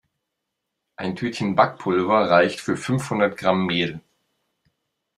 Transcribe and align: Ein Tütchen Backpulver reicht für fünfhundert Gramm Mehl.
Ein 0.95 1.15
Tütchen 1.15 1.53
Backpulver 1.53 2.27
reicht 2.27 2.59
für 2.59 2.75
fünfhundert 2.75 3.37
Gramm 3.37 3.67
Mehl. 3.67 3.99